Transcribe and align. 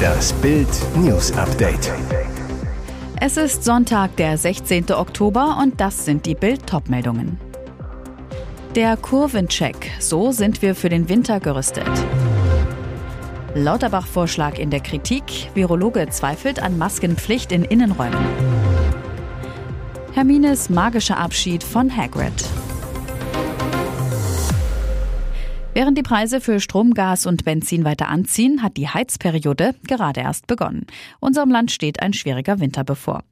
Das 0.00 0.32
Bild 0.34 0.68
News 0.96 1.32
Update. 1.32 1.92
Es 3.20 3.36
ist 3.36 3.64
Sonntag, 3.64 4.16
der 4.16 4.38
16. 4.38 4.92
Oktober 4.92 5.58
und 5.60 5.80
das 5.80 6.04
sind 6.04 6.26
die 6.26 6.34
Bild 6.34 6.66
Topmeldungen. 6.66 7.38
Der 8.74 8.96
Kurvencheck, 8.96 9.90
so 9.98 10.32
sind 10.32 10.62
wir 10.62 10.74
für 10.74 10.88
den 10.88 11.08
Winter 11.08 11.40
gerüstet. 11.40 11.90
Lauterbach-Vorschlag 13.54 14.58
in 14.58 14.70
der 14.70 14.80
Kritik, 14.80 15.50
Virologe 15.54 16.08
zweifelt 16.08 16.62
an 16.62 16.78
Maskenpflicht 16.78 17.52
in 17.52 17.64
Innenräumen. 17.64 18.24
Hermines 20.12 20.70
magischer 20.70 21.18
Abschied 21.18 21.64
von 21.64 21.94
Hagrid. 21.96 22.32
Während 25.80 25.96
die 25.96 26.02
Preise 26.02 26.42
für 26.42 26.60
Strom, 26.60 26.92
Gas 26.92 27.24
und 27.24 27.46
Benzin 27.46 27.86
weiter 27.86 28.08
anziehen, 28.08 28.62
hat 28.62 28.76
die 28.76 28.88
Heizperiode 28.88 29.74
gerade 29.88 30.20
erst 30.20 30.46
begonnen. 30.46 30.84
Unserem 31.20 31.48
Land 31.48 31.70
steht 31.70 32.02
ein 32.02 32.12
schwieriger 32.12 32.60
Winter 32.60 32.84
bevor. 32.84 33.24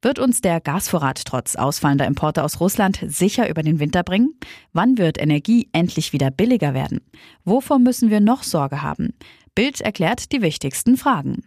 Wird 0.00 0.20
uns 0.20 0.40
der 0.40 0.60
Gasvorrat 0.60 1.24
trotz 1.24 1.56
ausfallender 1.56 2.06
Importe 2.06 2.44
aus 2.44 2.60
Russland 2.60 3.00
sicher 3.08 3.50
über 3.50 3.64
den 3.64 3.80
Winter 3.80 4.04
bringen? 4.04 4.38
Wann 4.72 4.98
wird 4.98 5.20
Energie 5.20 5.68
endlich 5.72 6.12
wieder 6.12 6.30
billiger 6.30 6.74
werden? 6.74 7.00
Wovor 7.44 7.80
müssen 7.80 8.08
wir 8.08 8.20
noch 8.20 8.44
Sorge 8.44 8.82
haben? 8.82 9.12
Bild 9.56 9.80
erklärt 9.80 10.30
die 10.30 10.42
wichtigsten 10.42 10.96
Fragen. 10.96 11.42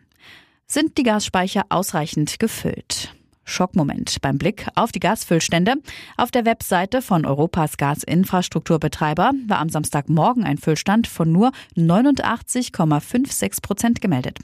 Sind 0.67 0.97
die 0.97 1.03
Gasspeicher 1.03 1.67
ausreichend 1.69 2.37
gefüllt? 2.37 3.12
Schockmoment 3.45 4.21
beim 4.21 4.37
Blick 4.37 4.67
auf 4.75 4.91
die 4.91 4.99
Gasfüllstände. 4.99 5.75
Auf 6.17 6.31
der 6.31 6.45
Webseite 6.45 7.01
von 7.01 7.25
Europas 7.25 7.77
Gasinfrastrukturbetreiber 7.77 9.31
war 9.47 9.59
am 9.59 9.69
Samstagmorgen 9.69 10.43
ein 10.43 10.57
Füllstand 10.57 11.07
von 11.07 11.31
nur 11.31 11.51
89,56 11.75 13.61
Prozent 13.61 14.01
gemeldet. 14.01 14.39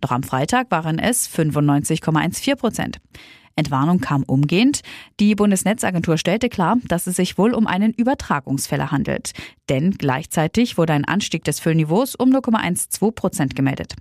Doch 0.00 0.10
am 0.10 0.22
Freitag 0.22 0.70
waren 0.70 0.98
es 0.98 1.28
95,14 1.28 2.56
Prozent. 2.56 3.00
Entwarnung 3.56 4.00
kam 4.00 4.22
umgehend. 4.22 4.80
Die 5.20 5.34
Bundesnetzagentur 5.34 6.18
stellte 6.18 6.48
klar, 6.48 6.78
dass 6.88 7.06
es 7.06 7.16
sich 7.16 7.38
wohl 7.38 7.54
um 7.54 7.66
einen 7.66 7.92
Übertragungsfälle 7.92 8.90
handelt. 8.90 9.32
Denn 9.68 9.92
gleichzeitig 9.92 10.76
wurde 10.78 10.92
ein 10.92 11.04
Anstieg 11.04 11.44
des 11.44 11.60
Füllniveaus 11.60 12.14
um 12.14 12.30
0,12 12.30 13.12
Prozent 13.12 13.56
gemeldet. 13.56 13.94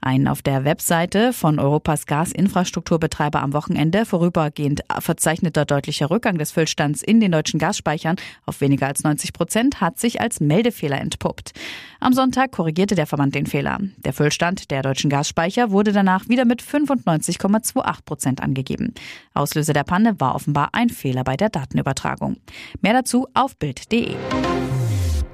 Ein 0.00 0.28
auf 0.28 0.42
der 0.42 0.64
Webseite 0.64 1.32
von 1.32 1.58
Europas 1.58 2.06
Gasinfrastrukturbetreiber 2.06 3.42
am 3.42 3.52
Wochenende 3.52 4.04
vorübergehend 4.04 4.82
verzeichneter 5.00 5.64
deutlicher 5.64 6.08
Rückgang 6.10 6.38
des 6.38 6.52
Füllstands 6.52 7.02
in 7.02 7.18
den 7.18 7.32
deutschen 7.32 7.58
Gasspeichern 7.58 8.14
auf 8.46 8.60
weniger 8.60 8.86
als 8.86 9.02
90 9.02 9.32
Prozent 9.32 9.80
hat 9.80 9.98
sich 9.98 10.20
als 10.20 10.38
Meldefehler 10.38 11.00
entpuppt. 11.00 11.52
Am 11.98 12.12
Sonntag 12.12 12.52
korrigierte 12.52 12.94
der 12.94 13.08
Verband 13.08 13.34
den 13.34 13.46
Fehler. 13.46 13.80
Der 13.96 14.12
Füllstand 14.12 14.70
der 14.70 14.82
deutschen 14.82 15.10
Gasspeicher 15.10 15.72
wurde 15.72 15.92
danach 15.92 16.28
wieder 16.28 16.44
mit 16.44 16.62
95,28 16.62 18.04
Prozent 18.04 18.40
angegeben. 18.40 18.87
Auslöser 19.34 19.72
der 19.72 19.84
Panne 19.84 20.18
war 20.20 20.34
offenbar 20.34 20.70
ein 20.72 20.88
Fehler 20.88 21.24
bei 21.24 21.36
der 21.36 21.48
Datenübertragung. 21.48 22.36
Mehr 22.80 22.94
dazu 22.94 23.26
auf 23.34 23.56
Bild.de. 23.56 24.16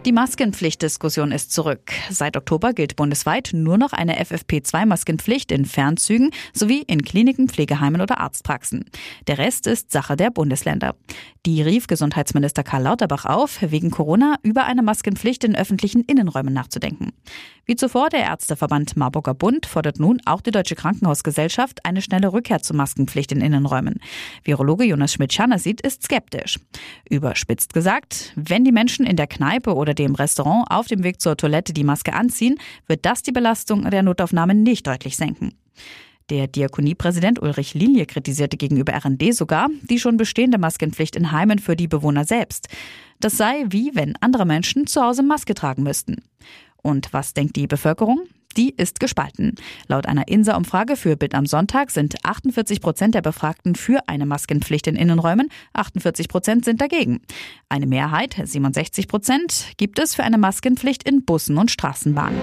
Die 0.04 0.12
Maskenpflichtdiskussion 0.12 1.32
ist 1.32 1.50
zurück. 1.50 1.90
Seit 2.10 2.36
Oktober 2.36 2.74
gilt 2.74 2.94
bundesweit 2.94 3.52
nur 3.54 3.78
noch 3.78 3.94
eine 3.94 4.20
FFP2-Maskenpflicht 4.22 5.50
in 5.50 5.64
Fernzügen 5.64 6.30
sowie 6.52 6.82
in 6.86 7.00
Kliniken, 7.00 7.48
Pflegeheimen 7.48 8.02
oder 8.02 8.20
Arztpraxen. 8.20 8.84
Der 9.28 9.38
Rest 9.38 9.66
ist 9.66 9.92
Sache 9.92 10.16
der 10.16 10.30
Bundesländer. 10.30 10.94
Die 11.46 11.62
rief 11.62 11.86
Gesundheitsminister 11.86 12.62
Karl 12.62 12.82
Lauterbach 12.82 13.24
auf, 13.24 13.58
wegen 13.60 13.90
Corona 13.90 14.36
über 14.42 14.64
eine 14.64 14.82
Maskenpflicht 14.82 15.44
in 15.44 15.56
öffentlichen 15.56 16.02
Innenräumen 16.02 16.52
nachzudenken. 16.52 17.12
Wie 17.66 17.76
zuvor 17.76 18.10
der 18.10 18.20
Ärzteverband 18.20 18.96
Marburger 18.96 19.32
Bund 19.32 19.64
fordert 19.64 19.98
nun 19.98 20.20
auch 20.26 20.42
die 20.42 20.50
Deutsche 20.50 20.74
Krankenhausgesellschaft 20.74 21.84
eine 21.84 22.02
schnelle 22.02 22.32
Rückkehr 22.32 22.60
zur 22.60 22.76
Maskenpflicht 22.76 23.32
in 23.32 23.40
Innenräumen. 23.40 24.00
Virologe 24.42 24.84
Jonas 24.84 25.14
Schmidt-Schanner 25.14 25.56
ist 25.56 26.02
skeptisch. 26.02 26.58
Überspitzt 27.08 27.72
gesagt, 27.72 28.32
wenn 28.36 28.64
die 28.64 28.72
Menschen 28.72 29.06
in 29.06 29.16
der 29.16 29.26
Kneipe 29.26 29.74
oder 29.74 29.93
dem 29.94 30.14
Restaurant 30.14 30.66
auf 30.70 30.86
dem 30.86 31.02
Weg 31.02 31.20
zur 31.20 31.36
Toilette 31.36 31.72
die 31.72 31.84
Maske 31.84 32.12
anziehen, 32.12 32.58
wird 32.86 33.04
das 33.06 33.22
die 33.22 33.32
Belastung 33.32 33.88
der 33.90 34.02
Notaufnahme 34.02 34.54
nicht 34.54 34.86
deutlich 34.86 35.16
senken. 35.16 35.54
Der 36.30 36.46
Diakoniepräsident 36.46 37.42
Ulrich 37.42 37.74
Linie 37.74 38.06
kritisierte 38.06 38.56
gegenüber 38.56 38.94
RND 38.94 39.34
sogar 39.34 39.68
die 39.82 39.98
schon 39.98 40.16
bestehende 40.16 40.56
Maskenpflicht 40.56 41.16
in 41.16 41.32
Heimen 41.32 41.58
für 41.58 41.76
die 41.76 41.88
Bewohner 41.88 42.24
selbst. 42.24 42.68
Das 43.20 43.36
sei 43.36 43.66
wie 43.68 43.90
wenn 43.94 44.16
andere 44.20 44.46
Menschen 44.46 44.86
zu 44.86 45.02
Hause 45.02 45.22
Maske 45.22 45.54
tragen 45.54 45.82
müssten. 45.82 46.22
Und 46.82 47.12
was 47.12 47.34
denkt 47.34 47.56
die 47.56 47.66
Bevölkerung? 47.66 48.22
Die 48.56 48.74
ist 48.76 49.00
gespalten. 49.00 49.54
Laut 49.88 50.06
einer 50.06 50.28
INSA-Umfrage 50.28 50.96
für 50.96 51.16
Bild 51.16 51.34
am 51.34 51.46
Sonntag 51.46 51.90
sind 51.90 52.24
48 52.24 52.80
Prozent 52.80 53.14
der 53.14 53.22
Befragten 53.22 53.74
für 53.74 54.08
eine 54.08 54.26
Maskenpflicht 54.26 54.86
in 54.86 54.96
Innenräumen, 54.96 55.48
48 55.72 56.28
Prozent 56.28 56.64
sind 56.64 56.80
dagegen. 56.80 57.20
Eine 57.68 57.86
Mehrheit, 57.86 58.36
67 58.42 59.08
Prozent, 59.08 59.72
gibt 59.76 59.98
es 59.98 60.14
für 60.14 60.24
eine 60.24 60.38
Maskenpflicht 60.38 61.08
in 61.08 61.24
Bussen 61.24 61.58
und 61.58 61.70
Straßenbahnen. 61.70 62.40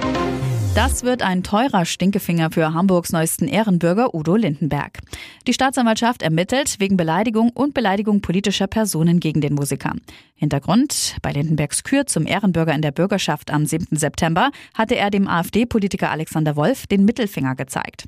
Das 0.74 1.04
wird 1.04 1.22
ein 1.22 1.44
teurer 1.44 1.84
Stinkefinger 1.84 2.50
für 2.50 2.74
Hamburgs 2.74 3.12
neuesten 3.12 3.50
Ehrenbürger 3.50 4.16
Udo 4.16 4.38
Lindenberg. 4.38 5.00
Die 5.46 5.54
Staatsanwaltschaft 5.54 6.22
ermittelt 6.22 6.80
wegen 6.80 6.96
Beleidigung 6.96 7.50
und 7.50 7.74
Beleidigung 7.74 8.22
politischer 8.22 8.68
Personen 8.68 9.20
gegen 9.20 9.42
den 9.42 9.54
Musiker. 9.54 9.94
Hintergrund, 10.36 11.18
bei 11.22 11.34
Lindenbergs 11.34 11.84
Kür 11.84 12.06
zum 12.06 12.26
Ehrenbürger 12.26 12.74
in 12.74 12.82
der 12.82 12.92
Bürgerschaft 12.92 13.52
am 13.52 13.66
7. 13.66 13.98
September 13.98 14.50
hatte 14.74 14.96
er 14.96 15.10
dem 15.10 15.28
AfD-Politiker 15.28 16.10
Alexander 16.10 16.56
Wolf 16.56 16.88
den 16.88 17.04
Mittelfinger 17.04 17.56
gezeigt. 17.56 18.06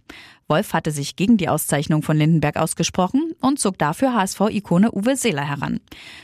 Wolf 0.54 0.74
hatte 0.74 0.92
sich 0.92 1.16
gegen 1.16 1.38
die 1.38 1.50
Auszeichnung 1.50 2.04
von 2.04 2.16
Lindenberg 2.16 2.58
ausgesprochen 2.58 3.34
und 3.42 3.58
zog 3.58 3.80
dafür 3.80 4.14
HSV-Ikone 4.14 4.92
Uwe 4.92 5.16
Seeler 5.16 5.42
heran. 5.42 5.80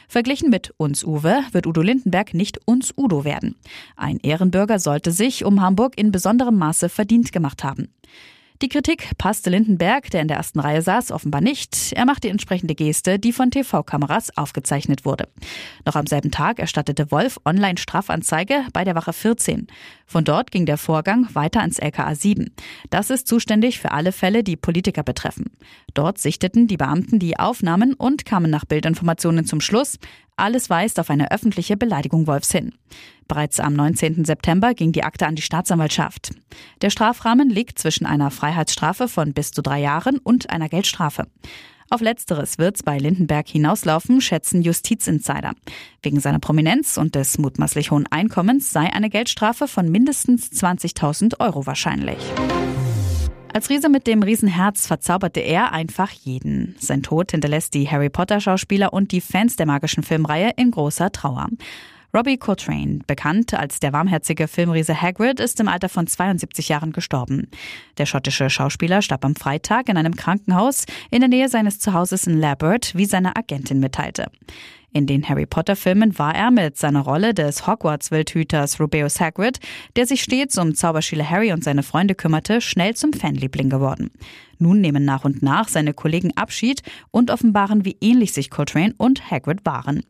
Verglichen 0.07 0.51
mit 0.51 0.71
uns 0.77 1.03
Uwe 1.03 1.41
wird 1.51 1.65
Udo 1.65 1.81
Lindenberg 1.81 2.35
nicht 2.35 2.59
uns 2.65 2.93
Udo 2.95 3.23
werden. 3.23 3.55
Ein 3.95 4.19
Ehrenbürger 4.19 4.77
sollte 4.77 5.11
sich 5.11 5.45
um 5.45 5.61
Hamburg 5.61 5.97
in 5.97 6.11
besonderem 6.11 6.59
Maße 6.59 6.89
verdient 6.89 7.31
gemacht 7.31 7.63
haben. 7.63 7.89
Die 8.61 8.67
Kritik 8.67 9.17
passte 9.17 9.49
Lindenberg, 9.49 10.11
der 10.11 10.21
in 10.21 10.27
der 10.27 10.35
ersten 10.35 10.59
Reihe 10.59 10.81
saß, 10.81 11.11
offenbar 11.11 11.39
nicht. 11.39 11.93
Er 11.93 12.05
machte 12.05 12.27
die 12.27 12.27
entsprechende 12.27 12.75
Geste, 12.75 13.17
die 13.17 13.31
von 13.31 13.51
TV-Kameras 13.51 14.35
aufgezeichnet 14.35 15.05
wurde. 15.05 15.29
Noch 15.85 15.95
am 15.95 16.05
selben 16.05 16.29
Tag 16.29 16.59
erstattete 16.59 17.09
Wolf 17.09 17.39
Online-Strafanzeige 17.45 18.65
bei 18.73 18.83
der 18.83 18.95
Wache 18.95 19.13
14. 19.13 19.67
Von 20.05 20.25
dort 20.25 20.51
ging 20.51 20.65
der 20.65 20.77
Vorgang 20.77 21.33
weiter 21.33 21.61
ans 21.61 21.79
LKA 21.79 22.13
7. 22.13 22.53
Das 22.89 23.09
ist 23.09 23.29
zuständig 23.29 23.79
für 23.79 23.91
alle 23.91 24.11
Fälle, 24.11 24.43
die 24.43 24.57
Politiker 24.57 25.03
betreffen. 25.03 25.51
Dort 25.93 26.17
sichteten 26.17 26.67
die 26.67 26.75
Beamten 26.75 27.17
die 27.17 27.39
Aufnahmen 27.39 27.93
und 27.93 28.25
kamen 28.25 28.51
nach 28.51 28.65
Bildinformationen 28.65 29.45
zum 29.45 29.61
Schluss, 29.61 29.99
alles 30.39 30.69
weist 30.69 30.99
auf 30.99 31.09
eine 31.09 31.31
öffentliche 31.31 31.77
Beleidigung 31.77 32.27
Wolfs 32.27 32.51
hin. 32.51 32.73
Bereits 33.27 33.59
am 33.59 33.73
19. 33.73 34.25
September 34.25 34.73
ging 34.73 34.91
die 34.91 35.03
Akte 35.03 35.27
an 35.27 35.35
die 35.35 35.41
Staatsanwaltschaft. 35.41 36.31
Der 36.81 36.89
Strafrahmen 36.89 37.49
liegt 37.49 37.77
zwischen 37.77 38.05
einer 38.05 38.31
Freiheitsstrafe 38.31 39.07
von 39.07 39.33
bis 39.33 39.51
zu 39.51 39.61
drei 39.61 39.79
Jahren 39.79 40.17
und 40.17 40.49
einer 40.49 40.69
Geldstrafe. 40.69 41.27
Auf 41.91 42.01
letzteres 42.01 42.59
wird's 42.59 42.83
bei 42.83 42.97
Lindenberg 42.99 43.47
hinauslaufen, 43.47 44.21
schätzen 44.21 44.61
Justizinsider. 44.61 45.53
Wegen 46.03 46.19
seiner 46.19 46.39
Prominenz 46.39 46.97
und 46.97 47.15
des 47.15 47.39
mutmaßlich 47.39 47.89
hohen 47.89 48.05
Einkommens 48.11 48.71
sei 48.71 48.93
eine 48.93 49.09
Geldstrafe 49.09 49.67
von 49.67 49.89
mindestens 49.89 50.51
20.000 50.51 51.39
Euro 51.39 51.65
wahrscheinlich. 51.65 52.19
Als 53.51 53.69
Riese 53.69 53.89
mit 53.89 54.05
dem 54.05 54.21
Riesenherz 54.21 54.85
verzauberte 54.85 55.39
er 55.39 55.73
einfach 55.73 56.11
jeden. 56.11 56.75
Sein 56.79 57.01
Tod 57.01 57.31
hinterlässt 57.31 57.73
die 57.73 57.89
Harry 57.89 58.09
Potter 58.09 58.39
Schauspieler 58.39 58.93
und 58.93 59.11
die 59.11 59.21
Fans 59.21 59.55
der 59.55 59.65
magischen 59.65 60.03
Filmreihe 60.03 60.51
in 60.55 60.69
großer 60.69 61.11
Trauer. 61.11 61.47
Robbie 62.13 62.37
Coltrane, 62.37 62.99
bekannt 63.05 63.53
als 63.53 63.79
der 63.79 63.93
warmherzige 63.93 64.47
Filmriese 64.47 64.99
Hagrid, 64.99 65.39
ist 65.39 65.59
im 65.59 65.67
Alter 65.67 65.89
von 65.89 66.07
72 66.07 66.69
Jahren 66.69 66.91
gestorben. 66.91 67.49
Der 67.97 68.05
schottische 68.05 68.49
Schauspieler 68.49 69.01
starb 69.01 69.25
am 69.25 69.35
Freitag 69.35 69.89
in 69.89 69.97
einem 69.97 70.15
Krankenhaus 70.15 70.85
in 71.11 71.19
der 71.19 71.29
Nähe 71.29 71.49
seines 71.49 71.79
Zuhauses 71.79 72.25
in 72.25 72.39
Labert, 72.39 72.95
wie 72.95 73.05
seine 73.05 73.35
Agentin 73.35 73.79
mitteilte. 73.79 74.31
In 74.91 75.05
den 75.05 75.27
Harry 75.29 75.45
Potter 75.45 75.75
Filmen 75.75 76.17
war 76.17 76.33
er 76.33 76.49
mit 76.49 76.77
seiner 76.77 77.01
Rolle 77.01 77.33
des 77.33 77.67
Hogwarts-Wildhüters 77.67 78.79
Rubeus 78.79 79.19
Hagrid, 79.19 79.59
der 79.95 80.07
sich 80.07 80.23
stets 80.23 80.57
um 80.57 80.73
Zauberschüler 80.73 81.29
Harry 81.29 81.53
und 81.53 81.63
seine 81.63 81.83
Freunde 81.83 82.15
kümmerte, 82.15 82.59
schnell 82.59 82.95
zum 82.95 83.13
Fanliebling 83.13 83.69
geworden. 83.69 84.09
Nun 84.59 84.81
nehmen 84.81 85.05
nach 85.05 85.25
und 85.25 85.41
nach 85.41 85.69
seine 85.69 85.93
Kollegen 85.93 86.35
Abschied 86.35 86.83
und 87.11 87.31
offenbaren, 87.31 87.85
wie 87.85 87.97
ähnlich 88.01 88.33
sich 88.33 88.49
Coltrane 88.49 88.93
und 88.97 89.31
Hagrid 89.31 89.65
waren. 89.65 90.03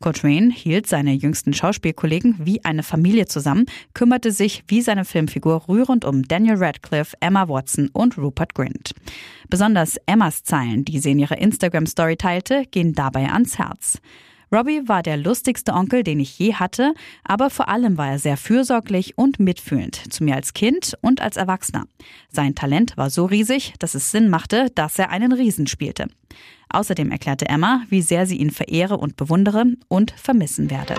Coltrane 0.00 0.50
hielt 0.50 0.88
seine 0.88 1.12
jüngsten 1.12 1.54
Schauspielkollegen 1.54 2.34
wie 2.40 2.64
eine 2.64 2.82
Familie 2.82 3.26
zusammen, 3.26 3.66
kümmerte 3.94 4.32
sich 4.32 4.64
wie 4.66 4.82
seine 4.82 5.04
Filmfigur 5.04 5.68
rührend 5.68 6.04
um 6.04 6.24
Daniel 6.24 6.56
Radcliffe, 6.56 7.16
Emma 7.20 7.48
Watson 7.48 7.88
und 7.92 8.18
Rupert 8.18 8.54
Grint. 8.54 8.92
Besonders 9.48 9.96
Emmas 10.06 10.42
Zeilen, 10.42 10.84
die 10.84 10.98
sie 10.98 11.12
in 11.12 11.20
ihrer 11.20 11.38
Instagram-Story 11.38 12.16
teilte, 12.16 12.64
gehen 12.70 12.94
dabei 12.94 13.30
ans 13.30 13.58
Herz. 13.58 14.00
Robbie 14.52 14.86
war 14.86 15.02
der 15.02 15.16
lustigste 15.16 15.72
Onkel, 15.72 16.02
den 16.04 16.20
ich 16.20 16.38
je 16.38 16.54
hatte, 16.54 16.92
aber 17.24 17.48
vor 17.48 17.68
allem 17.68 17.96
war 17.96 18.10
er 18.10 18.18
sehr 18.18 18.36
fürsorglich 18.36 19.16
und 19.16 19.40
mitfühlend, 19.40 20.12
zu 20.12 20.24
mir 20.24 20.36
als 20.36 20.52
Kind 20.52 20.94
und 21.00 21.22
als 21.22 21.38
Erwachsener. 21.38 21.86
Sein 22.30 22.54
Talent 22.54 22.96
war 22.98 23.08
so 23.08 23.24
riesig, 23.24 23.72
dass 23.78 23.94
es 23.94 24.10
Sinn 24.10 24.28
machte, 24.28 24.68
dass 24.74 24.98
er 24.98 25.10
einen 25.10 25.32
Riesen 25.32 25.66
spielte. 25.66 26.08
Außerdem 26.68 27.10
erklärte 27.10 27.48
Emma, 27.48 27.82
wie 27.88 28.02
sehr 28.02 28.26
sie 28.26 28.36
ihn 28.36 28.50
verehre 28.50 28.98
und 28.98 29.16
bewundere 29.16 29.64
und 29.88 30.10
vermissen 30.12 30.70
werde. 30.70 30.96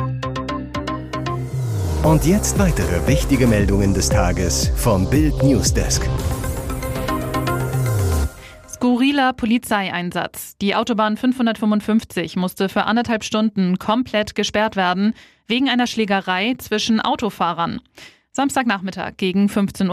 Und 2.03 2.25
jetzt 2.25 2.57
weitere 2.59 3.07
wichtige 3.07 3.47
Meldungen 3.47 3.93
des 3.93 4.09
Tages 4.09 4.71
vom 4.75 5.09
Bild 5.09 5.41
Newsdesk. 5.43 6.09
Skurriler 9.03 9.33
Polizeieinsatz. 9.33 10.55
Die 10.59 10.75
Autobahn 10.75 11.17
555 11.17 12.37
musste 12.37 12.69
für 12.69 12.85
anderthalb 12.85 13.25
Stunden 13.25 13.77
komplett 13.77 14.33
gesperrt 14.33 14.77
werden, 14.77 15.13
wegen 15.45 15.67
einer 15.67 15.87
Schlägerei 15.87 16.55
zwischen 16.57 17.01
Autofahrern. 17.01 17.81
Samstagnachmittag 18.31 19.17
gegen 19.17 19.47
15.30 19.47 19.89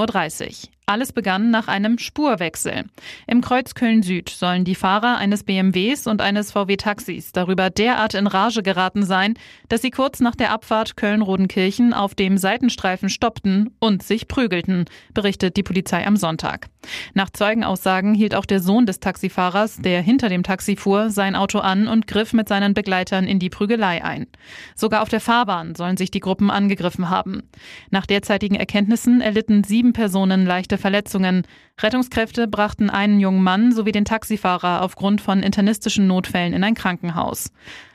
Uhr. 0.47 0.71
Alles 0.91 1.13
begann 1.13 1.53
nach 1.53 1.69
einem 1.69 1.99
Spurwechsel. 1.99 2.87
Im 3.29 3.43
Kreuz 3.43 3.75
Köln-Süd 3.75 4.29
sollen 4.29 4.65
die 4.65 4.75
Fahrer 4.75 5.19
eines 5.19 5.45
BMWs 5.45 6.09
und 6.09 6.21
eines 6.21 6.51
VW-Taxis 6.51 7.31
darüber 7.31 7.71
derart 7.71 8.15
in 8.15 8.27
Rage 8.27 8.65
geraten 8.65 9.05
sein, 9.05 9.35
dass 9.69 9.83
sie 9.83 9.93
kurz 9.93 10.19
nach 10.19 10.35
der 10.35 10.51
Abfahrt 10.51 10.97
Köln-Rodenkirchen 10.97 11.95
auf 11.95 12.17
dem 12.17 12.37
Seitenstreifen 12.39 13.09
stoppten 13.09 13.71
und 13.79 14.03
sich 14.03 14.27
prügelten, 14.27 14.87
berichtet 15.15 15.57
die 15.57 15.63
Polizei 15.63 16.05
am 16.05 16.17
Sonntag. 16.17 16.67
Nach 17.15 17.31
Zeugenaussagen 17.31 18.13
hielt 18.15 18.35
auch 18.35 18.47
der 18.47 18.59
Sohn 18.59 18.85
des 18.85 18.99
Taxifahrers, 18.99 19.77
der 19.77 20.03
hinter 20.03 20.29
dem 20.29 20.43
Taxi 20.43 20.75
fuhr, 20.75 21.11
sein 21.11 21.37
Auto 21.37 21.61
an 21.61 21.87
und 21.87 22.09
griff 22.09 22.33
mit 22.33 22.49
seinen 22.49 22.75
Begleitern 22.75 23.29
in 23.29 23.39
die 23.39 23.51
Prügelei 23.51 24.03
ein. 24.03 24.27
Sogar 24.75 25.03
auf 25.03 25.09
der 25.09 25.21
Fahrbahn 25.21 25.77
sollen 25.77 25.97
sich 25.97 26.11
die 26.11 26.19
Gruppen 26.19 26.51
angegriffen 26.51 27.11
haben. 27.11 27.45
Nach 27.91 28.07
derzeitigen 28.07 28.57
Erkenntnissen 28.57 29.21
erlitten 29.21 29.63
sieben 29.63 29.93
Personen 29.93 30.47
leichte 30.47 30.80
Verletzungen. 30.81 31.47
Rettungskräfte 31.81 32.49
brachten 32.49 32.91
einen 32.91 33.21
jungen 33.21 33.43
Mann 33.43 33.73
sowie 33.73 33.93
den 33.93 34.05
Taxifahrer 34.05 34.83
aufgrund 34.83 35.21
von 35.21 35.43
internistischen 35.43 36.07
Notfällen 36.07 36.53
in 36.53 36.65
ein 36.65 36.75
Krankenhaus. 36.75 37.53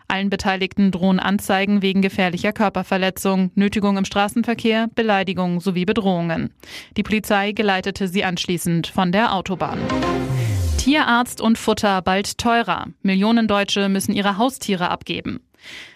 Allen 0.08 0.30
Beteiligten 0.30 0.92
drohen 0.92 1.20
Anzeigen 1.20 1.82
wegen 1.82 2.02
gefährlicher 2.02 2.54
Körperverletzung, 2.54 3.52
Nötigung 3.56 3.98
im 3.98 4.06
Straßenverkehr, 4.06 4.88
Beleidigung 4.94 5.60
sowie 5.60 5.86
Bedrohungen. 5.86 6.52
Die 6.96 7.04
Polizei 7.04 7.52
geleitete 7.52 8.08
sie 8.08 8.24
anschließend 8.24 8.88
von 8.88 9.12
der 9.12 9.34
Autobahn. 9.34 9.80
Tierarzt 10.78 11.42
und 11.42 11.58
Futter 11.58 12.04
bald 12.04 12.38
teurer. 12.38 12.86
Millionen 13.02 13.48
Deutsche 13.48 13.90
müssen 13.90 14.14
ihre 14.14 14.38
Haustiere 14.38 14.90
abgeben. 14.90 15.40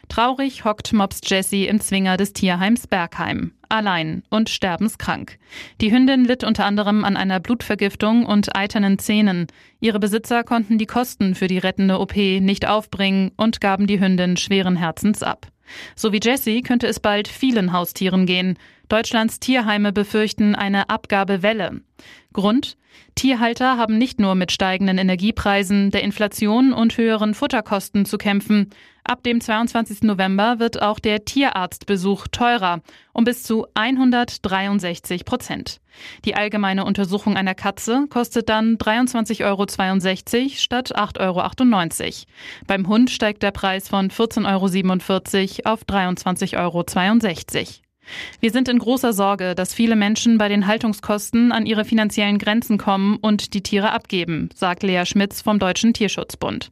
Traurig 0.08 0.66
hockt 0.66 0.92
Mops 0.94 1.22
Jessie 1.24 1.68
im 1.68 1.80
Zwinger 1.80 2.18
des 2.18 2.34
Tierheims 2.34 2.88
Bergheim. 2.88 3.52
Allein 3.70 4.24
und 4.30 4.50
sterbenskrank. 4.50 5.38
Die 5.80 5.92
Hündin 5.92 6.26
litt 6.26 6.44
unter 6.44 6.66
anderem 6.66 7.06
an 7.06 7.16
einer 7.16 7.40
Blutvergiftung 7.40 8.26
und 8.26 8.56
eiternen 8.56 8.98
Zähnen. 8.98 9.46
Ihre 9.80 10.00
Besitzer 10.00 10.44
konnten 10.44 10.80
die 10.80 10.88
Kosten 10.88 11.36
für 11.36 11.48
die 11.48 11.60
rettende 11.60 12.00
OP 12.00 12.16
nicht 12.16 12.68
aufbringen 12.68 13.32
und 13.38 13.62
gaben 13.62 13.86
die 13.86 14.00
Hündin 14.00 14.38
schweren 14.38 14.76
Herzens 14.76 15.22
ab. 15.22 15.48
So 15.96 16.12
wie 16.12 16.20
Jessie 16.22 16.62
könnte 16.62 16.88
es 16.88 17.00
bald 17.00 17.28
vielen 17.28 17.72
Haustieren 17.72 18.26
gehen. 18.26 18.58
Deutschlands 18.88 19.40
Tierheime 19.40 19.94
befürchten 19.94 20.56
eine 20.56 20.90
Abgabewelle. 20.90 21.82
Grund? 22.34 22.76
Tierhalter 23.16 23.78
haben 23.78 23.98
nicht 23.98 24.20
nur 24.20 24.34
mit 24.34 24.52
steigenden 24.52 24.98
Energiepreisen, 24.98 25.92
der 25.92 26.04
Inflation 26.04 26.74
und 26.74 26.98
höheren 26.98 27.34
Futterkosten 27.34 28.06
zu 28.06 28.18
kämpfen. 28.18 28.72
Ab 29.10 29.24
dem 29.24 29.42
22. 29.42 30.04
November 30.04 30.60
wird 30.60 30.84
auch 30.84 31.00
der 31.00 31.26
Tierarztbesuch 31.26 32.28
teurer, 32.28 32.82
um 33.12 33.24
bis 33.24 33.42
zu 33.42 33.66
163 33.74 35.26
Prozent. 35.26 35.82
Die 36.26 36.36
allgemeine 36.36 36.86
Untersuchung 36.86 37.36
einer 37.36 37.56
Katze 37.56 38.06
kostet 38.12 38.50
dann 38.50 38.78
23,62 38.78 39.44
Euro 39.46 39.66
statt 40.60 40.96
8,98 40.96 42.04
Euro. 42.04 42.14
Beim 42.68 42.88
Hund 42.88 43.10
steigt 43.10 43.42
der 43.42 43.50
Preis 43.50 43.90
von 43.90 44.12
14,47 44.12 45.66
Euro 45.66 45.74
auf 45.74 45.86
23,62 45.86 46.58
Euro. 46.60 47.89
Wir 48.40 48.52
sind 48.52 48.68
in 48.68 48.80
großer 48.80 49.14
Sorge, 49.14 49.56
dass 49.56 49.74
viele 49.74 49.96
Menschen 49.96 50.38
bei 50.38 50.48
den 50.50 50.68
Haltungskosten 50.68 51.52
an 51.52 51.66
ihre 51.66 51.86
finanziellen 51.86 52.38
Grenzen 52.38 52.78
kommen 52.78 53.18
und 53.18 53.54
die 53.54 53.64
Tiere 53.64 53.92
abgeben, 53.92 54.50
sagt 54.56 54.84
Lea 54.84 55.06
Schmitz 55.06 55.42
vom 55.42 55.60
Deutschen 55.60 55.94
Tierschutzbund. 55.94 56.72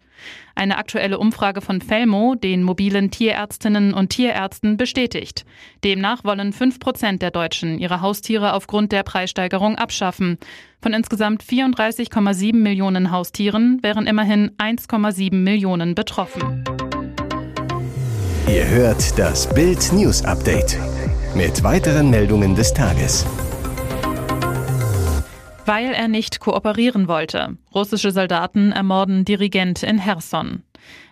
Eine 0.56 0.78
aktuelle 0.78 1.20
Umfrage 1.20 1.62
von 1.62 1.82
Felmo, 1.82 2.34
den 2.36 2.64
mobilen 2.64 3.12
Tierärztinnen 3.12 3.94
und 3.94 4.10
Tierärzten, 4.10 4.76
bestätigt. 4.76 5.46
Demnach 5.84 6.24
wollen 6.24 6.52
fünf 6.54 6.80
Prozent 6.80 7.22
der 7.22 7.32
Deutschen 7.32 7.78
ihre 7.78 8.02
Haustiere 8.02 8.54
aufgrund 8.54 8.92
der 8.92 9.04
Preissteigerung 9.04 9.76
abschaffen. 9.76 10.38
Von 10.82 10.94
insgesamt 10.94 11.44
34,7 11.44 12.56
Millionen 12.56 13.12
Haustieren 13.12 13.80
wären 13.84 14.08
immerhin 14.08 14.52
1,7 14.58 15.36
Millionen 15.36 15.94
betroffen. 15.94 16.64
Ihr 18.48 18.68
hört 18.68 19.20
das 19.20 19.54
Bild 19.54 19.92
News 19.92 20.24
Update 20.24 20.80
mit 21.38 21.64
weiteren 21.64 22.10
Meldungen 22.10 22.56
des 22.56 22.74
Tages. 22.74 23.24
Weil 25.66 25.94
er 25.94 26.08
nicht 26.08 26.40
kooperieren 26.40 27.08
wollte. 27.08 27.58
Russische 27.76 28.10
Soldaten 28.10 28.72
ermorden 28.72 29.24
Dirigent 29.24 29.84
in 29.84 30.00
Herson. 30.00 30.64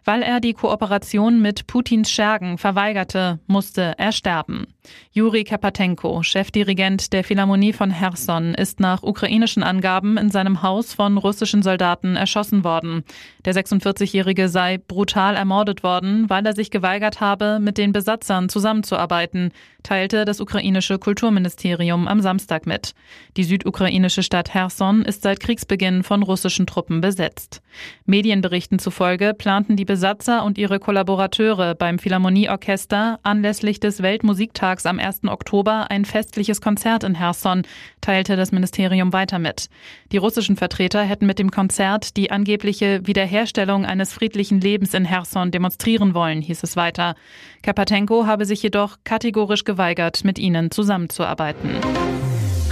Weil 0.06 0.22
er 0.22 0.40
die 0.40 0.54
Kooperation 0.54 1.42
mit 1.42 1.66
Putins 1.66 2.12
Schergen 2.12 2.60
verweigerte, 2.60 3.40
musste 3.48 3.96
er 3.98 4.12
sterben. 4.12 4.68
Juri 5.12 5.44
Kapatenko, 5.44 6.22
Chefdirigent 6.22 7.12
der 7.12 7.24
Philharmonie 7.24 7.74
von 7.74 7.90
Herson, 7.90 8.54
ist 8.54 8.80
nach 8.80 9.02
ukrainischen 9.02 9.64
Angaben 9.64 10.18
in 10.18 10.30
seinem 10.30 10.62
Haus 10.62 10.94
von 10.94 11.18
russischen 11.18 11.64
Soldaten 11.64 12.16
erschossen 12.16 12.64
worden. 12.64 13.04
Der 13.46 13.56
46-Jährige 13.56 14.48
sei 14.48 14.78
brutal 14.78 15.36
ermordet 15.36 15.82
worden, 15.82 16.30
weil 16.30 16.46
er 16.46 16.54
sich 16.54 16.70
geweigert 16.70 17.20
habe, 17.20 17.60
mit 17.60 17.80
den 17.80 17.92
Besatzern 17.92 18.48
zusammenzuarbeiten, 18.48 19.52
teilte 19.82 20.26
das 20.26 20.40
ukrainische 20.40 21.00
Kulturministerium 21.00 22.08
am 22.08 22.22
Samstag 22.22 22.66
mit. 22.66 22.94
Die 23.38 23.44
südukrainische 23.44 24.24
Stadt 24.24 24.54
Herson 24.54 25.04
ist 25.04 25.22
seit 25.22 25.40
Kriegsbeginn 25.40 26.04
von 26.04 26.24
russischen 26.24 26.68
Truppen 26.68 27.02
besetzt. 27.02 27.62
Medienberichten 28.06 28.80
zufolge 28.80 29.34
planten 29.34 29.76
die 29.76 29.86
Besatzer 29.96 30.44
und 30.44 30.58
ihre 30.58 30.78
Kollaborateure 30.78 31.74
beim 31.74 32.00
Philharmonieorchester 32.00 33.18
anlässlich 33.24 33.80
des 33.80 34.02
Weltmusiktags 34.02 34.86
am 34.86 35.00
1. 35.00 35.22
Oktober 35.24 35.90
ein 35.90 36.04
festliches 36.04 36.60
Konzert 36.60 37.06
in 37.06 37.16
Herson, 37.16 37.62
teilte 38.02 38.36
das 38.36 38.52
Ministerium 38.52 39.14
weiter 39.14 39.40
mit. 39.40 39.70
Die 40.12 40.18
russischen 40.18 40.58
Vertreter 40.58 41.02
hätten 41.02 41.26
mit 41.26 41.40
dem 41.40 41.50
Konzert 41.50 42.18
die 42.18 42.30
angebliche 42.30 43.08
Wiederherstellung 43.08 43.86
eines 43.86 44.12
friedlichen 44.12 44.60
Lebens 44.60 44.94
in 44.94 45.06
Herson 45.06 45.52
demonstrieren 45.52 46.14
wollen, 46.14 46.42
hieß 46.42 46.64
es 46.64 46.76
weiter. 46.76 47.16
Kapatenko 47.64 48.26
habe 48.26 48.44
sich 48.44 48.62
jedoch 48.62 48.98
kategorisch 49.06 49.64
geweigert, 49.64 50.26
mit 50.26 50.38
ihnen 50.38 50.72
zusammenzuarbeiten. 50.72 51.70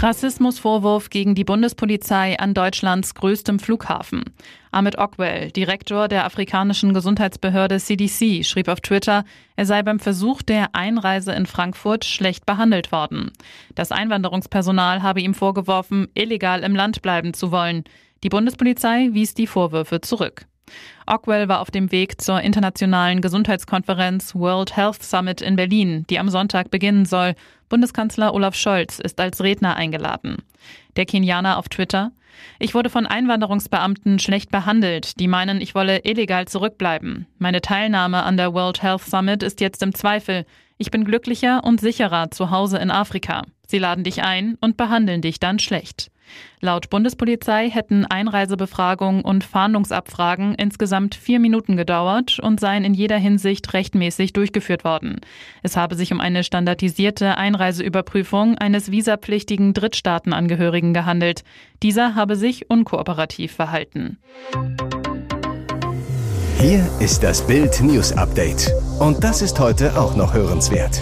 Rassismusvorwurf 0.04 1.10
gegen 1.10 1.34
die 1.34 1.46
Bundespolizei 1.46 2.38
an 2.38 2.54
Deutschlands 2.54 3.16
größtem 3.16 3.58
Flughafen. 3.58 4.26
Ahmed 4.70 4.98
Ockwell, 4.98 5.50
Direktor 5.52 6.10
der 6.10 6.26
afrikanischen 6.26 6.94
Gesundheitsbehörde 6.94 7.80
CDC, 7.80 8.44
schrieb 8.44 8.68
auf 8.68 8.82
Twitter, 8.82 9.24
er 9.56 9.66
sei 9.66 9.82
beim 9.82 10.02
Versuch 10.02 10.42
der 10.42 10.76
Einreise 10.76 11.32
in 11.32 11.46
Frankfurt 11.46 12.04
schlecht 12.04 12.46
behandelt 12.46 12.92
worden. 12.92 13.32
Das 13.76 13.94
Einwanderungspersonal 13.94 15.04
habe 15.04 15.22
ihm 15.22 15.34
vorgeworfen, 15.34 16.10
illegal 16.16 16.64
im 16.64 16.76
Land 16.76 17.02
bleiben 17.02 17.34
zu 17.34 17.54
wollen. 17.54 17.86
Die 18.24 18.30
Bundespolizei 18.30 19.08
wies 19.14 19.36
die 19.36 19.48
Vorwürfe 19.48 20.02
zurück. 20.02 20.48
Ockwell 21.06 21.50
war 21.50 21.60
auf 21.60 21.72
dem 21.72 21.92
Weg 21.92 22.22
zur 22.22 22.42
internationalen 22.42 23.22
Gesundheitskonferenz 23.22 24.36
World 24.36 24.76
Health 24.76 25.04
Summit 25.04 25.42
in 25.42 25.56
Berlin, 25.56 26.06
die 26.10 26.20
am 26.20 26.30
Sonntag 26.30 26.72
beginnen 26.72 27.06
soll. 27.06 27.36
Bundeskanzler 27.70 28.34
Olaf 28.34 28.56
Scholz 28.56 29.00
ist 29.00 29.20
als 29.20 29.42
Redner 29.42 29.76
eingeladen. 29.76 30.38
Der 30.96 31.06
Kenianer 31.06 31.58
auf 31.58 31.70
Twitter. 31.70 32.12
Ich 32.60 32.74
wurde 32.74 32.90
von 32.90 33.06
Einwanderungsbeamten 33.06 34.20
schlecht 34.20 34.52
behandelt, 34.52 35.20
die 35.20 35.28
meinen, 35.28 35.62
ich 35.62 35.76
wolle 35.76 36.00
illegal 36.04 36.48
zurückbleiben. 36.48 37.28
Meine 37.38 37.62
Teilnahme 37.62 38.24
an 38.24 38.38
der 38.38 38.54
World 38.54 38.82
Health 38.82 39.04
Summit 39.04 39.44
ist 39.44 39.62
jetzt 39.62 39.84
im 39.84 39.94
Zweifel. 39.94 40.46
Ich 40.78 40.92
bin 40.92 41.06
glücklicher 41.06 41.64
und 41.64 41.80
sicherer 41.80 42.32
zu 42.32 42.50
Hause 42.50 42.78
in 42.78 42.92
Afrika. 42.92 43.44
Sie 43.74 43.80
laden 43.80 44.04
dich 44.04 44.22
ein 44.22 44.56
und 44.62 44.78
behandeln 44.78 45.24
dich 45.24 45.40
dann 45.40 45.58
schlecht. 45.58 46.12
Laut 46.62 46.92
Bundespolizei 46.92 47.72
hätten 47.72 48.06
Einreisebefragung 48.06 49.26
und 49.26 49.44
Fahndungsabfragen 49.44 50.54
insgesamt 50.54 51.16
vier 51.16 51.40
Minuten 51.40 51.76
gedauert 51.76 52.38
und 52.38 52.60
seien 52.60 52.84
in 52.84 52.94
jeder 52.94 53.18
Hinsicht 53.18 53.74
rechtmäßig 53.74 54.32
durchgeführt 54.32 54.84
worden. 54.84 55.22
Es 55.64 55.76
habe 55.76 55.96
sich 55.96 56.14
um 56.14 56.20
eine 56.20 56.44
standardisierte 56.44 57.36
Einreiseüberprüfung 57.40 58.60
eines 58.60 58.92
visapflichtigen 58.92 59.74
Drittstaatenangehörigen 59.74 60.94
gehandelt. 60.94 61.44
Dieser 61.82 62.14
habe 62.14 62.36
sich 62.36 62.70
unkooperativ 62.70 63.54
verhalten. 63.54 64.20
Hier 66.60 66.88
ist 67.00 67.24
das 67.24 67.48
Bild 67.48 67.82
News 67.82 68.12
Update. 68.12 68.72
Und 69.00 69.24
das 69.24 69.42
ist 69.42 69.60
heute 69.60 70.00
auch 70.00 70.16
noch 70.16 70.36
hörenswert. 70.36 71.02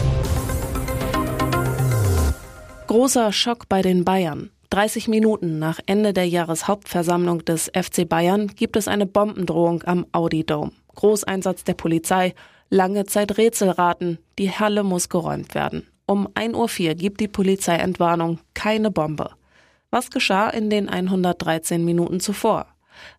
Großer 2.92 3.32
Schock 3.32 3.70
bei 3.70 3.82
den 3.82 4.04
Bayern. 4.04 4.50
30 4.72 5.08
Minuten 5.08 5.60
nach 5.60 5.80
Ende 5.86 6.12
der 6.12 6.28
Jahreshauptversammlung 6.28 7.46
des 7.46 7.72
FC 7.74 8.06
Bayern 8.06 8.48
gibt 8.48 8.76
es 8.76 8.90
eine 8.90 9.06
Bombendrohung 9.06 9.82
am 9.84 10.06
Audi 10.12 10.44
Dome. 10.44 10.74
Großeinsatz 10.96 11.64
der 11.64 11.76
Polizei, 11.76 12.34
lange 12.70 13.06
Zeit 13.06 13.38
Rätselraten, 13.38 14.18
die 14.38 14.52
Halle 14.52 14.84
muss 14.84 15.08
geräumt 15.08 15.56
werden. 15.56 15.88
Um 16.06 16.28
1.04 16.28 16.90
Uhr 16.90 16.96
gibt 16.96 17.22
die 17.22 17.30
Polizei 17.30 17.76
Entwarnung, 17.76 18.40
keine 18.54 18.92
Bombe. 18.92 19.30
Was 19.90 20.12
geschah 20.12 20.50
in 20.50 20.70
den 20.70 20.90
113 20.90 21.86
Minuten 21.86 22.20
zuvor? 22.20 22.68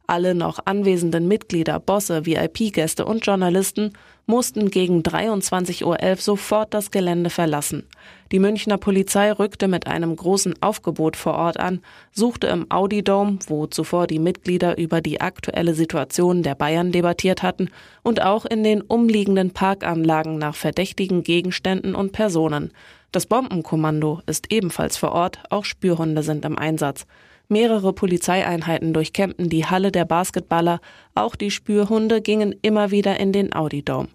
Alle 0.07 0.35
noch 0.35 0.59
anwesenden 0.67 1.29
Mitglieder, 1.29 1.81
Bosse, 1.81 2.27
VIP-Gäste 2.27 3.07
und 3.07 3.25
Journalisten 3.25 3.95
mussten 4.27 4.71
gegen 4.71 5.03
23.11 5.03 5.85
Uhr 5.85 6.17
sofort 6.17 6.75
das 6.75 6.91
Gelände 6.91 7.31
verlassen. 7.31 7.85
Die 8.31 8.39
Münchner 8.39 8.79
Polizei 8.79 9.31
rückte 9.33 9.69
mit 9.69 9.87
einem 9.87 10.17
großen 10.17 10.55
Aufgebot 10.63 11.17
vor 11.17 11.35
Ort 11.35 11.61
an, 11.61 11.81
suchte 12.13 12.47
im 12.47 12.71
Audi 12.71 13.03
Dome, 13.03 13.39
wo 13.47 13.67
zuvor 13.67 14.07
die 14.07 14.19
Mitglieder 14.19 14.79
über 14.79 15.01
die 15.01 15.21
aktuelle 15.21 15.75
Situation 15.75 16.43
der 16.43 16.55
Bayern 16.55 16.93
debattiert 16.93 17.43
hatten, 17.43 17.71
und 18.03 18.23
auch 18.23 18.47
in 18.47 18.65
den 18.65 18.81
umliegenden 18.81 19.51
Parkanlagen 19.51 20.39
nach 20.39 20.55
verdächtigen 20.55 21.23
Gegenständen 21.23 21.95
und 21.95 22.13
Personen. 22.13 22.73
Das 23.11 23.27
Bombenkommando 23.27 24.23
ist 24.27 24.51
ebenfalls 24.51 24.97
vor 24.97 25.13
Ort, 25.13 25.41
auch 25.51 25.67
Spürhunde 25.67 26.23
sind 26.23 26.47
im 26.47 26.59
Einsatz. 26.59 27.07
Mehrere 27.49 27.93
Polizeieinheiten 27.93 28.93
durchkämmten 28.93 29.49
die 29.49 29.67
Halle 29.67 29.93
der 29.93 30.05
Basketballer, 30.05 30.81
auch 31.15 31.37
die 31.37 31.51
Spürhunde 31.51 32.23
gingen 32.23 32.55
immer 32.63 32.91
wieder 32.91 33.21
in 33.21 33.33
den 33.33 33.55
Audi 33.55 33.83
Dome. 33.83 34.09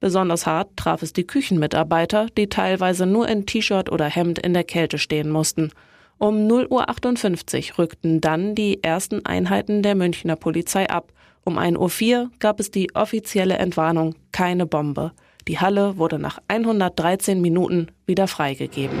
Besonders 0.00 0.46
hart 0.46 0.76
traf 0.76 1.02
es 1.02 1.12
die 1.12 1.26
Küchenmitarbeiter, 1.26 2.28
die 2.36 2.48
teilweise 2.48 3.04
nur 3.04 3.28
in 3.28 3.46
T-Shirt 3.46 3.90
oder 3.90 4.06
Hemd 4.06 4.38
in 4.38 4.54
der 4.54 4.64
Kälte 4.64 4.98
stehen 4.98 5.30
mussten. 5.30 5.72
Um 6.18 6.48
0.58 6.48 7.72
Uhr 7.72 7.78
rückten 7.78 8.20
dann 8.20 8.54
die 8.54 8.82
ersten 8.82 9.24
Einheiten 9.26 9.82
der 9.82 9.94
Münchner 9.94 10.36
Polizei 10.36 10.88
ab. 10.88 11.12
Um 11.44 11.58
1.04 11.58 12.22
Uhr 12.22 12.30
gab 12.38 12.60
es 12.60 12.70
die 12.70 12.94
offizielle 12.94 13.58
Entwarnung, 13.58 14.14
keine 14.32 14.66
Bombe. 14.66 15.12
Die 15.46 15.58
Halle 15.58 15.96
wurde 15.96 16.18
nach 16.18 16.38
113 16.48 17.40
Minuten 17.40 17.88
wieder 18.06 18.28
freigegeben. 18.28 18.98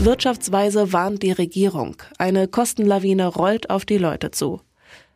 Wirtschaftsweise 0.00 0.92
warnt 0.92 1.24
die 1.24 1.32
Regierung. 1.32 1.96
Eine 2.18 2.46
Kostenlawine 2.46 3.26
rollt 3.26 3.68
auf 3.68 3.84
die 3.84 3.98
Leute 3.98 4.30
zu. 4.30 4.60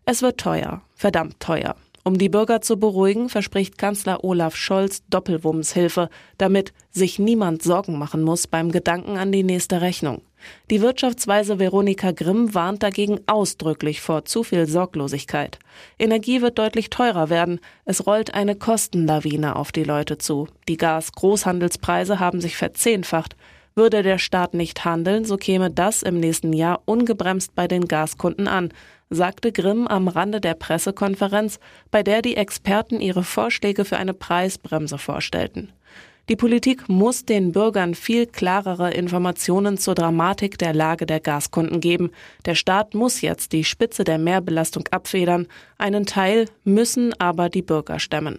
Es 0.07 0.23
wird 0.23 0.41
teuer, 0.41 0.83
verdammt 0.97 1.39
teuer. 1.39 1.77
Um 2.03 2.19
die 2.19 2.29
Bürger 2.29 2.61
zu 2.63 2.77
beruhigen, 2.77 3.29
verspricht 3.29 3.79
Kanzler 3.79 4.25
Olaf 4.25 4.57
Scholz 4.57 5.05
Doppelwumms-Hilfe, 5.09 6.09
damit 6.37 6.73
sich 6.91 7.21
niemand 7.21 7.63
Sorgen 7.63 7.97
machen 7.97 8.23
muss 8.23 8.49
beim 8.49 8.73
Gedanken 8.73 9.19
an 9.19 9.31
die 9.31 9.45
nächste 9.45 9.81
Rechnung. 9.81 10.23
Die 10.69 10.81
Wirtschaftsweise 10.81 11.61
Veronika 11.61 12.11
Grimm 12.11 12.53
warnt 12.53 12.83
dagegen 12.83 13.21
ausdrücklich 13.29 14.01
vor 14.01 14.25
zu 14.25 14.43
viel 14.43 14.67
Sorglosigkeit. 14.67 15.61
Energie 15.97 16.43
wird 16.43 16.59
deutlich 16.59 16.91
teurer 16.91 17.31
werden. 17.31 17.61
Es 17.85 18.05
rollt 18.05 18.35
eine 18.35 18.57
Kostenlawine 18.57 19.55
auf 19.55 19.71
die 19.71 19.85
Leute 19.85 20.19
zu. 20.19 20.49
Die 20.69 20.77
Gas-Großhandelspreise 20.77 22.19
haben 22.19 22.41
sich 22.41 22.57
verzehnfacht. 22.57 23.37
Würde 23.75 24.03
der 24.03 24.19
Staat 24.19 24.53
nicht 24.53 24.85
handeln, 24.85 25.25
so 25.25 25.37
käme 25.37 25.71
das 25.71 26.03
im 26.03 26.21
nächsten 26.21 26.53
Jahr 26.53 26.83
ungebremst 26.85 27.55
bei 27.55 27.67
den 27.67 27.89
Gaskunden 27.89 28.47
an, 28.47 28.71
sagte 29.09 29.51
Grimm 29.51 29.87
am 29.87 30.09
Rande 30.09 30.41
der 30.41 30.55
Pressekonferenz, 30.55 31.59
bei 31.91 32.03
der 32.03 32.21
die 32.21 32.37
Experten 32.37 33.01
ihre 33.01 33.25
Vorschläge 33.25 33.85
für 33.85 33.97
eine 33.97 34.15
Preisbremse 34.15 34.99
vorstellten. 34.99 35.73
Die 36.29 36.37
Politik 36.37 36.89
muss 36.89 37.25
den 37.25 37.51
Bürgern 37.53 37.95
viel 37.95 38.27
klarere 38.27 38.93
Informationen 38.93 39.77
zur 39.77 39.95
Dramatik 39.95 40.57
der 40.57 40.73
Lage 40.73 41.05
der 41.05 41.19
Gaskunden 41.19 41.81
geben. 41.81 42.11
Der 42.47 42.55
Staat 42.55 42.95
muss 42.95 43.23
jetzt 43.23 43.53
die 43.53 43.65
Spitze 43.65 44.05
der 44.05 44.19
Mehrbelastung 44.19 44.85
abfedern. 44.93 45.49
Einen 45.79 46.07
Teil 46.07 46.47
müssen 46.63 47.13
aber 47.19 47.49
die 47.49 47.63
Bürger 47.63 47.99
stemmen. 47.99 48.39